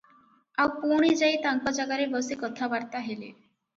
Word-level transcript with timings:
ଆଉ 0.63 0.69
ପୁଣି 0.85 1.11
ଯାଇ 1.19 1.37
ତାଙ୍କ 1.43 1.73
ଜାଗାରେ 1.81 2.07
ବସି 2.17 2.39
କଥାବାର୍ତ୍ତା 2.45 3.03
ହେଲେ। 3.11 3.21